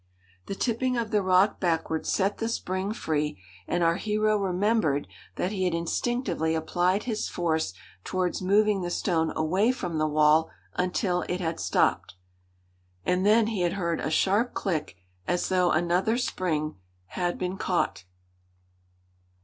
The 0.47 0.55
tipping 0.55 0.97
of 0.97 1.11
the 1.11 1.21
rock 1.21 1.59
backward 1.59 2.07
set 2.07 2.39
the 2.39 2.49
spring 2.49 2.91
free, 2.91 3.39
and 3.67 3.83
our 3.83 3.97
hero 3.97 4.35
remembered 4.35 5.07
that 5.35 5.51
he 5.51 5.65
had 5.65 5.75
instinctively 5.75 6.55
applied 6.55 7.03
his 7.03 7.29
force 7.29 7.75
towards 8.03 8.41
moving 8.41 8.81
the 8.81 8.89
stone 8.89 9.31
away 9.35 9.71
from 9.71 9.99
the 9.99 10.07
wall 10.07 10.49
until 10.73 11.21
it 11.29 11.39
had 11.39 11.59
stopped, 11.59 12.15
and 13.05 13.27
then 13.27 13.45
he 13.45 13.61
had 13.61 13.73
heard 13.73 13.99
a 13.99 14.09
sharp 14.09 14.55
click, 14.55 14.95
as 15.27 15.49
though 15.49 15.69
another 15.69 16.17
spring 16.17 16.77
had 17.09 17.37
been 17.37 17.55
caught. 17.57 18.05